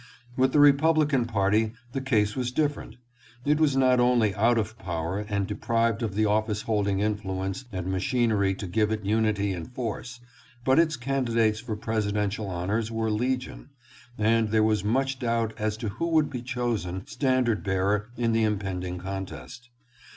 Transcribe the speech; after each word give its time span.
With 0.35 0.51
the 0.51 0.59
Republican 0.59 1.25
party 1.25 1.73
the 1.91 2.01
case 2.01 2.35
was 2.35 2.51
different. 2.51 2.95
It 3.45 3.59
was 3.59 3.77
not 3.77 3.99
only 3.99 4.33
out 4.33 4.57
of 4.57 4.75
power 4.79 5.19
and 5.29 5.45
deprived 5.45 6.01
of 6.01 6.15
the 6.15 6.25
office 6.25 6.63
holding 6.63 6.99
influence 7.01 7.65
and 7.71 7.85
machinery 7.85 8.55
to 8.55 8.65
give 8.65 8.89
it 8.91 9.05
unity 9.05 9.53
and 9.53 9.71
force, 9.71 10.19
but 10.65 10.79
its 10.79 10.95
candidates 10.97 11.59
for 11.59 11.75
presidential 11.75 12.47
honors 12.47 12.91
were 12.91 13.11
legion, 13.11 13.69
and 14.17 14.49
there 14.49 14.63
was 14.63 14.83
much 14.83 15.19
doubt 15.19 15.53
as 15.59 15.77
to 15.77 15.89
who 15.89 16.07
would 16.07 16.31
be 16.31 16.41
chosen 16.41 17.05
stand 17.05 17.47
ard 17.47 17.63
bearer 17.63 18.09
in 18.17 18.31
the 18.31 18.43
impending 18.43 18.97
contest. 18.97 19.69